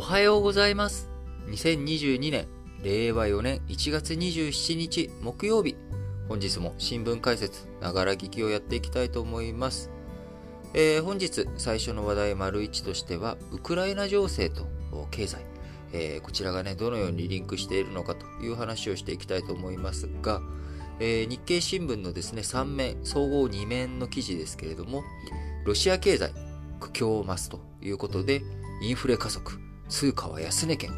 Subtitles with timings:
[0.00, 1.10] おはようございます。
[1.48, 2.46] 2022年、
[2.82, 5.76] 令和4年1月27日木曜日。
[6.26, 9.90] 本日も新聞解説、ながら聞きをやっていきたいと思います。
[10.72, 14.66] えー、本日最初の話題丸1としては、ウクライナ情勢と
[15.10, 15.44] 経済。
[15.92, 20.40] えー、こちらがね、どのようにリンクしているのかという話をしていきたいと思いますが、
[20.98, 25.02] えー、日経新聞のですね、3面、総合2面の記事ですけれども、
[25.66, 26.32] ロシア経済、
[26.80, 28.40] 苦境を増すということで、
[28.80, 30.90] インフレ加速、通貨は安値圏、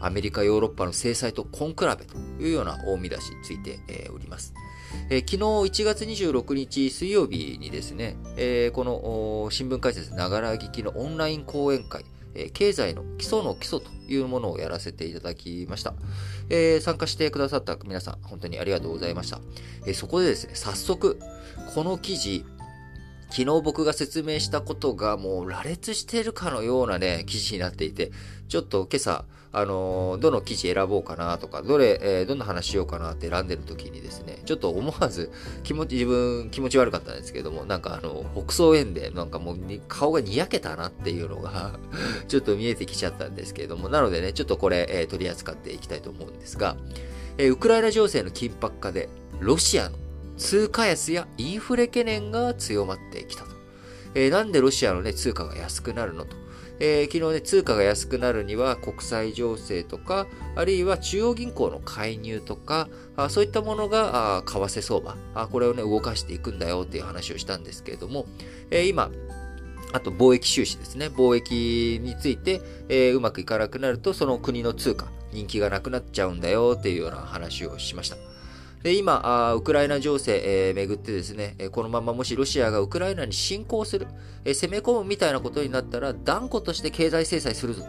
[0.00, 4.54] アメリカ、ヨーロッパの制裁と根比べというような大見出しについて、えー、おります。
[5.08, 15.94] えー、昨日1月26日水曜日にですね、えー、この新聞解説ながら聞きのオンライン講演会、えー、経済の基礎の基礎というものをやらせていただきました。
[16.48, 19.40] えー、参加してくださった皆さん、本当にありがとうございました。
[19.86, 21.18] えー、そこでですね、早速、
[21.74, 22.44] この記事、
[23.30, 28.10] 昨日僕が説明したことがもう羅列しているかのようなね、記事になっていて、
[28.48, 35.30] ちょっと今朝、あのー、どの記事選ぼうかなとか、どれ、えー、どんな話しようかなって選んでる時にですね、ちょっと思わず
[35.62, 41.78] 気持ち、自分気持ち悪かったんですけども、なんかあの、北総園でなんかもう顔がにやけたなっていうのが
[42.26, 46.76] ちょっと見えてきちゃったんですけれども、なのでね、ちょっとこれ、えー、取り扱っていきたいと思うんですが、
[47.38, 49.08] えウクライナ情勢の緊迫化で、
[49.38, 49.96] ロシアの
[50.40, 53.50] 通貨安やインフレ懸念が強まってきたと。
[54.14, 56.34] えー、なんでロシアのね、通貨が安くなるのと。
[56.80, 68.24] えー、昨日ね、通貨が安くなるには国際情勢とか、あるいは中央銀行の介入とか、あそういったものが、あ為替相場あ、これをね、動かしていくんだよっていう話をしたんですけれども、
[68.70, 69.10] えー、今、
[69.92, 71.08] あと貿易収支ですね。
[71.08, 78.16] 貿易について、えー、うまくいかなくなると、その国の通貨、人気がなくなっちゃうんだよっていうような話をしました。
[78.82, 84.06] で、今、あウクライナ情勢、えー、めぐってですね、えこのままもしロシアがウクライナに侵攻する、
[84.44, 87.88] え、攻め込むみたいなことになったら、断固として経済制裁するぞと。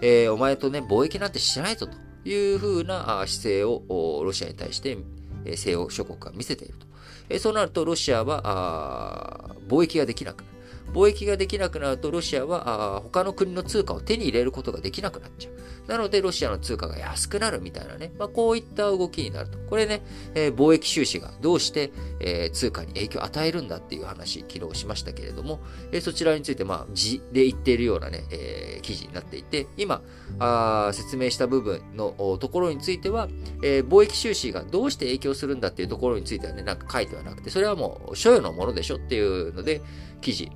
[0.00, 4.96] えー、お前とね、貿易なんてしないぞというふうな姿勢をロシアに対して、
[5.44, 6.86] え西欧諸国が見せていると。
[7.28, 10.49] えそうなると、ロシアは貿易ができなく。
[10.92, 15.60] 貿易ができなくなると、ロシアは他の国の通貨を手に入れることができなくなっちゃう。
[15.90, 19.58] なので、ロシアの通貨が安くなるみたいなね、まあ、こういった動きになると。
[19.58, 20.02] これね、
[20.34, 25.60] えー、貿易収支がどうして、えー、通貨に影響を与えるんだっていう話、昨日しましたけれども、
[25.92, 30.02] えー、そちらについて、まあ、字で言っているようなね、えー、記事になっていて、今、
[30.38, 33.28] あ説明した部分のところについては、
[33.62, 39.82] えー、貿易収支がどうして影響するんだっていうところについてはね、なんか書いてはなくて、それはもう、所有のものでしょっていうので、
[40.20, 40.50] 記事、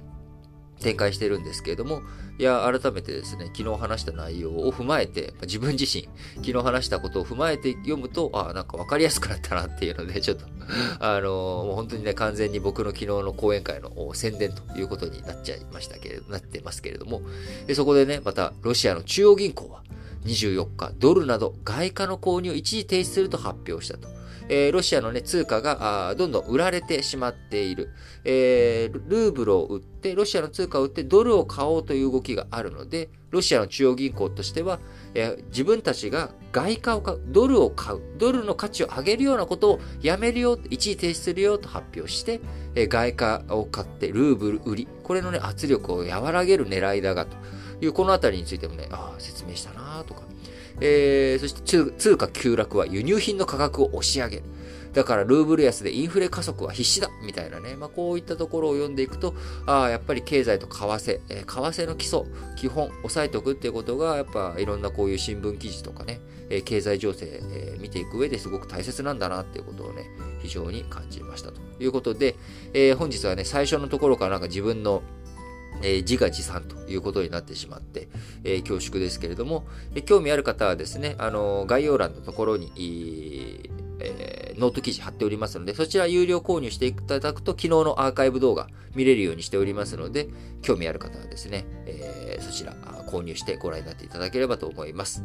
[0.84, 2.02] 展開してるんですけれども、
[2.38, 6.08] いや、改めてですね、昨日話した内容を踏まえて、自分自身、
[6.44, 10.44] 昨日話したことを踏まえて読むと、あなんか分かりやすくなったなっていうので、ちょっと、
[11.00, 17.22] あのもう本当にね、完全に僕の昨日の講演会の宣伝ということになっちゃいましたけれど、なってますけれども、
[17.66, 19.82] でそこでね、また、ロシアの中央銀行は、
[20.26, 24.08] 24日、ドルなど外貨の購入を一時停止すると発表したと。
[24.48, 27.90] えー、ロシアの、ね、通貨があどんどん売られてしまっている、
[28.24, 34.78] えー、ルーブルを売って、ロシアの通貨を売ってドルを買おうという動きがあるので、ロシアの中央銀行としては、
[35.14, 42.40] えー、自分たちが外貨を買う、ドルを買う、ドルの価値を上げるようなことをやめるよ、一時停止するよと発表して、
[42.74, 47.36] えー、外貨を買ってルーブル売り、これのね、圧力を和らげる狙いだがと
[47.80, 50.22] いう、このあたりについてもね、ああ、説明したなとか、
[50.80, 54.42] えー、そして通貨急落は輸入品の価格を押し上げる。
[54.94, 57.74] だからルーブル安でインフレ加速は必至だみたいなね。
[57.74, 59.34] まあ、こういったところを読んでいくと、
[59.66, 62.22] ああ、やっぱり経済と為替、えー、為替の基礎、
[62.56, 70.08] 基本、押さえておくっていうことが、やっぱいろんなこういう新聞記事とかね、えー、経済情勢、えー、見ていく上ですごく大切なんだなっていうことをね、
[70.40, 72.36] 非常に感じましたということで、
[72.72, 75.02] えー、本日はね、最初のところからなんか自分の
[75.82, 78.08] えー、自画自賛ということになってしまって、
[78.44, 79.64] えー、恐縮ですけれども、
[79.94, 82.72] え、興味ある方はですね、あの概要欄のところに、
[84.00, 90.28] えー、ノート記事貼っておりますので、そちら有料購入していただくと、昨日のアーカイブ動画見れるようにしておりますので、
[90.62, 92.74] 興味ある方はですね、えそちら
[93.06, 95.22] 購入してご覧になっていただければと思います。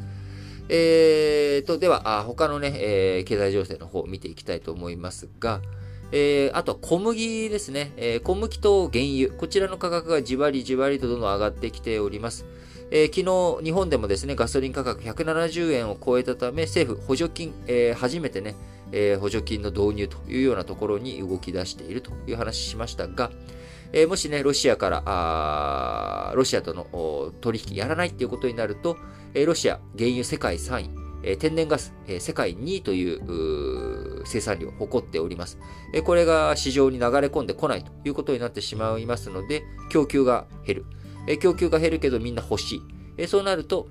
[0.72, 5.62] えーと、では、他のね、え経済情勢の方を見ていきたいと思いますが、
[6.12, 7.92] えー、あとは小麦ですね。
[7.98, 9.32] えー、小麦と原油。
[9.32, 12.46] こちらの価格がじわりじわりとどんどん上がってきております。
[12.92, 18.56] えー、昨日、日本でもですね、ガソリン価格170円を超えたため、政府補助金、えー、初めてね、
[18.92, 23.32] えー、補助金の導入というようなところに動き出しているという話しましたが、
[23.94, 28.98] えー、もしね、ロシアから、あロシアとの取引やらないっていうことになると、
[29.36, 30.90] えー、ロシア、原油世界3位、
[31.22, 35.58] え天然ガス、え世界2位という生産量を誇っております、
[36.04, 40.78] これが市場に流れ込んでこないということになってしまいますので、供給が減
[41.28, 41.38] る。
[41.38, 42.82] 供給が減るけどみんな欲し
[43.18, 43.28] い。
[43.28, 43.88] そうなると、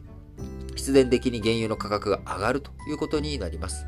[0.74, 3.86] 必然的に原油の価格が上がるということになります。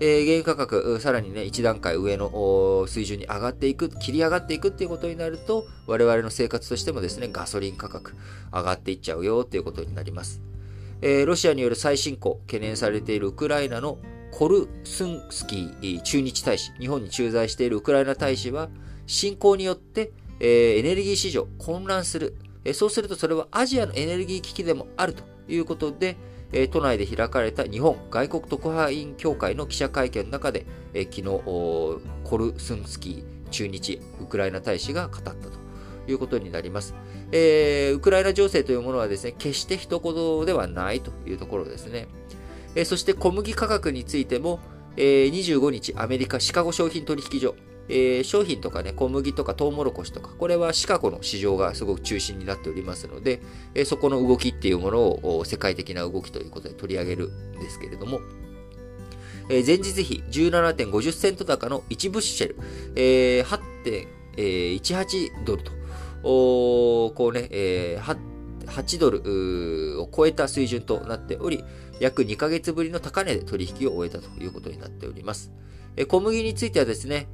[0.00, 8.14] え、原油価格、さらにね、一段階上の水準に上がっていく、切り上がっていくっていうことになると、我々の生活としてもですね、ガソリン価格
[8.52, 10.40] 上がっていっちゃうよっていうことになります。
[11.02, 13.98] えー、ロシアによる再侵攻、懸念されているウクライナの
[14.30, 18.68] コルスンスキー駐日大使、日本に駐在しているウクライナ大使は、
[19.06, 26.16] 侵攻によって、えー、エネルギー市場混乱する、えー、そうするとそれはアジアのエネルギー危機でもあるということで、
[26.52, 35.50] えー、都内で開かれた日本外国特派員協会の記者会見の中で、えー、昨日、コルスンスキー駐日ウクライナ大使が語ったと
[36.06, 36.94] いうことになります。
[37.32, 42.08] えー、ウクライナ情勢というものはですね、決して一言ではないというところですね。
[42.74, 44.60] え、そして小麦価格についても、
[44.96, 47.54] え、25日、アメリカシカゴ商品取引所、
[47.88, 53.40] え、商品とかね、小麦とかトウモロコシとか、これはシカゴの市場がすごく中心になっておりますので、
[53.74, 55.00] え、そこの動きっていうもの
[55.38, 58.20] を世界的な動きということで取り上げるんですけれども、
[59.48, 62.56] え、前日比17.50セント高の1ブッシェル、
[62.94, 64.04] えー、
[64.36, 65.72] 8.18ドルと、
[66.22, 68.16] こうね、えー、
[68.70, 71.64] 8ドルを超えた水準となっており、
[72.00, 75.50] 約2ヶ月ぶりの高値で取引を終えたということになっております。
[76.06, 77.26] 小麦についてはですね、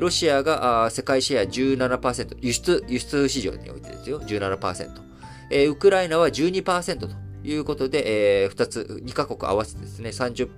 [0.00, 5.68] ロシアが世界シェア17%、輸出、輸出市場においてですよ、17%。
[5.70, 7.08] ウクライナは12%と
[7.44, 10.48] いうことで、2つ、2カ国合わせてですね、30%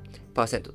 [0.62, 0.72] と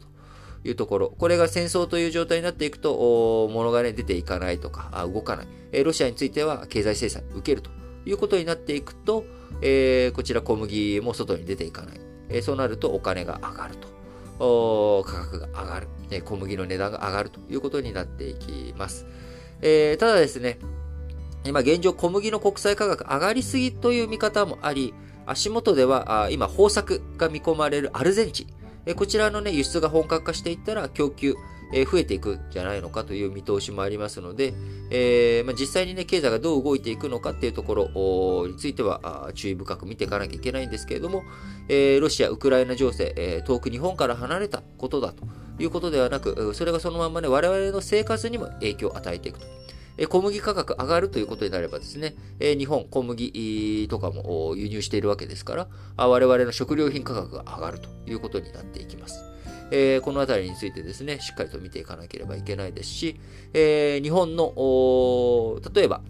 [0.63, 1.15] いうところ。
[1.17, 5.83] これが戦争という状態になっていくと、物がね、出ていかないとか、動かない。
[5.83, 7.69] ロシアについては経済制裁受けると
[8.05, 9.25] いうことになっていくと
[9.61, 11.99] え、こちら小麦も外に出ていかない
[12.29, 12.41] え。
[12.41, 15.03] そうなるとお金が上がると。
[15.05, 15.87] 価格が上がる、
[16.23, 19.05] 小麦の値段が上がるということになっていきます。
[19.61, 20.59] えー、ただですね、
[21.45, 24.93] 今現状小麦の国際価格上がりすぎという見方もあり、
[25.25, 28.45] 足元では今豊作が見込まれるアルゼンチ
[28.85, 31.35] ン、こちらのね、輸出が本格化していったら供給、
[31.75, 34.53] え増えていくんじゃないのかという見通しもありますので、
[34.89, 41.23] えー、まあ、実際にね、経済がどう動いていくのかっていうところについては注意深く見ていかなきゃいけないんですけれども、
[41.67, 45.25] えー、ロシア、ウクライナ情勢、え遠く日本から離れたことだと
[45.59, 49.45] いうことではなく、それがそのままね、我々の生活にも影響を与えていくと。
[50.09, 55.67] 小麦価格上がるということになればですね、日本、小麦とかも輸入しているわけですから、
[55.97, 59.34] 我々の食料品価格が上がるということになっていきます。
[59.71, 63.19] えー、このあたりについてですね、しっかりと見ていかなければいけないですし、
[63.53, 64.53] えー、日本の、
[65.73, 66.01] 例えば、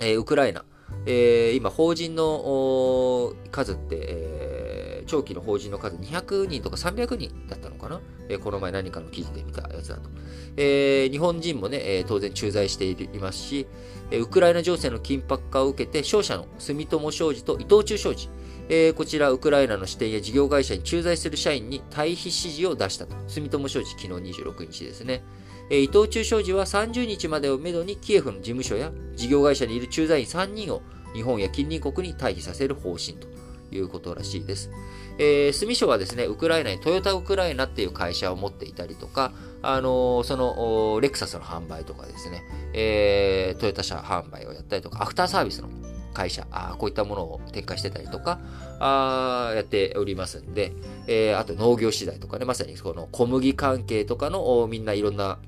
[0.00, 0.64] えー、ウクライナ、
[1.06, 10.10] えー、今、法人の数って、えー、長期の法人の数200人とか300人だったのかな、えー、この前何かの記事で見たやつだと。
[10.56, 13.66] えー、日本人もね、えー、当然駐在していますし、
[14.10, 18.28] えー、ウクライナ情勢の緊迫化を受けて、商社の住友商事と伊藤忠商事、
[18.68, 23.14] えー、こちら、ウクライナの支店や事業会社に駐在する社員に退避指示を出したと。
[23.28, 24.08] 住友商事、昨日
[24.42, 25.22] 26日ですね。
[25.70, 30.82] えー、伊藤忠商事は30日までをめどにキエフの事務所や事業会社にいる駐在員3人を
[31.14, 33.26] 日本や近隣国に退避させる方針と
[33.74, 34.70] いうことらしいです。
[35.18, 39.32] えー、住所はですね、ウクライナにトヨタウクライナっていう会社を持っていたりとか、
[39.62, 42.42] あのー、その、レクサスの販売とかですね、
[42.74, 45.68] えー、トヨタ車販売をやったりとか、アフターサービスの
[46.16, 48.40] 会社、あこういったものを展開してたりとか、
[48.80, 50.72] あやっておりますんで、
[51.06, 55.38] えー、あと農業資材とかね、まさにこの小麦関係とかのみんないろんな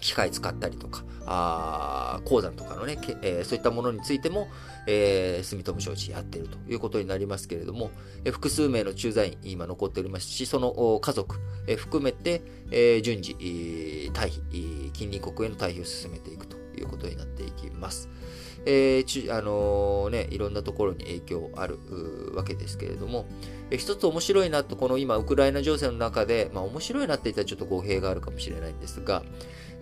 [0.00, 4.48] 機械使ったりとか、あ鉱山とかのね、えー、そういったものについても、
[4.86, 7.90] えー、住友商事やってるということになりますけれども、
[8.24, 11.36] えー、複数名の駐在員今残っておりますし、その家族、
[11.66, 13.32] えー、含めて、えー、順次、
[14.12, 18.08] 退避、近隣国への退避を進めていくということになっていきます。
[18.66, 21.78] えー、あのー、ね、いろんなところに影響ある
[22.34, 23.26] わけですけれども、
[23.70, 29.22] えー、一つ面白いなと、この今、ウクライナ情勢の中で、まあ面白いなって言ったらちょっと語弊があるかもしれないんですが、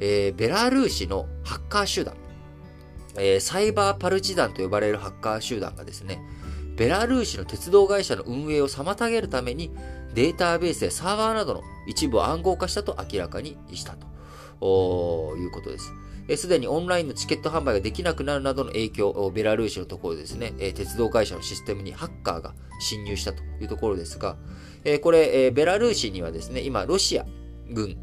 [0.01, 2.15] えー、ベラルーシのハッカー集団、
[3.17, 6.21] えー、サイバーパルチダンと呼ばれるハッカー集団がですね、
[6.77, 9.71] ベラルーシの鉄道会社の運営を妨げるために、
[10.15, 13.97] データベースやサーバーなどの一部を暗号化したと明らかにした
[14.61, 15.93] ということです。
[16.37, 24.37] すでにオンラインのチケット販売ができなくなるなどの影響、ベラルーシのところですね、鉄道会社のシステムにハッカーが侵入したというところですが、
[25.03, 27.27] これ、ベラルーシにはですね、今、ロシア
[27.71, 27.97] 軍、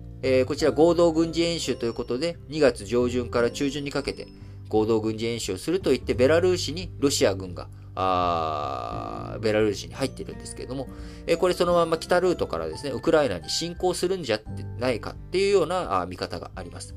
[0.46, 4.28] こちら合同軍事演習ということで、2月上旬から中旬にかけて
[4.70, 10.88] 合同軍事演習をすると言って、ベラルーシにロシア軍があベラルーシに入っているんですけれども、
[11.28, 14.40] えこれそのまま北ルートからですね、ウクライナに侵攻するんじゃ
[14.80, 16.96] ないかっていうようなあ見方があります。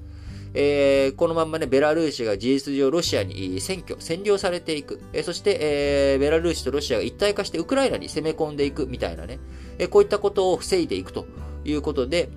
[0.56, 5.00] えー、このまんまね、ベラルーシが事実上ロシアに占拠、占領されていく。
[5.12, 9.40] えー、そして、えー、ベラルーシとロシアが一体化してウクライナに攻め込んでいくみたいなね、
[9.78, 11.26] え、こういったことを防いでいくと
[11.64, 12.28] いうことで、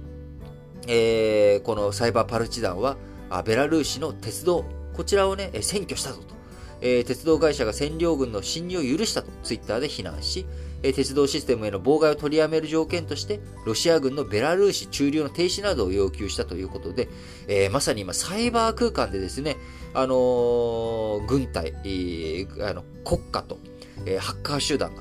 [0.88, 2.98] え、このサイバーパルチザンは、
[3.30, 6.36] あベラルーシの鉄道、こちらをね、占拠したぞと。
[6.82, 10.48] え、鉄道会社が占領軍の侵入を許したとツイッターで非難し、
[10.82, 17.10] 鉄道システムへの妨害を取りやめる条件として、ロシア軍のベラルーシ駐留の停止などを要求したということで、
[17.48, 19.58] えー、まさに今、サイバー空間でですね、
[19.94, 23.58] あのー、軍隊、えー、あの国家と、
[24.06, 24.92] え、ハッカー集団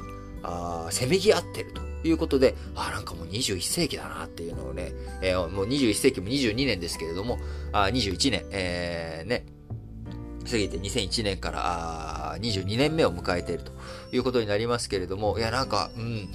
[0.42, 4.92] がせめぎ合ってるということで、あ、なんかもう21世紀だなっていうのをね、
[5.23, 7.38] え、もう21世紀も22年ですけれども、
[7.73, 9.45] あ21年、え、ね、
[10.47, 13.73] 過ぎて2001年から22年目を迎えていると
[14.12, 16.31] いうことになりますけれども、いや、なんか、うん、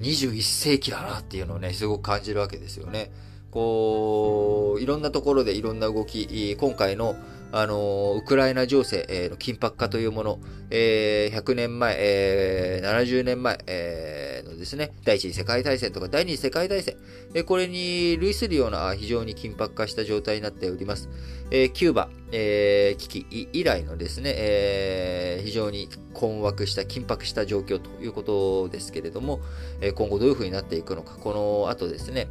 [0.00, 3.10] 21世紀だなっていうのをね、すごく感じるわけですよね。
[3.50, 7.16] こう、いろんなところでいろんな動き、今回の、
[7.52, 16.96] あの、ウクライナ情勢の緊迫化というもの、えー、100年前、えー、70年前、えー、のですね、第一次世界大戦とか第二次世界大戦、
[17.34, 21.08] えー、これに類するような非常に緊迫化した状態になっております。
[21.50, 29.40] えー、キューバ、えー、危機以来のですね、えー、非常に困惑した、緊迫した状況ということですけれども、
[29.80, 32.28] えー、今後どういうふうになっていくのか、この後ですね、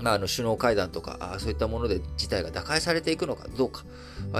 [0.00, 3.84] まあ、あの首脳会談とか、そういったもので事態が打開されていくのかどうか、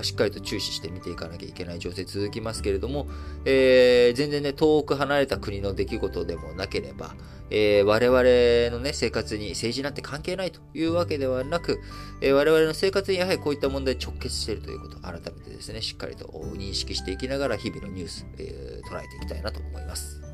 [0.02, 3.06] しっかりと注視して見ていかなきゃいけない情勢続きますけれども、
[3.44, 7.14] えー、全然ね、遠く離れた国の出来事でもなければ、
[7.50, 11.80] えー、我々のね、生活に政治なんて関係ないというわけではなく、
[12.20, 20.27] えー、我々の生活にやはりこういった問題直結しているということを、改めてですね、しっかりと認識していきながら日々のニュース、えー、捉えていきたいなと思います。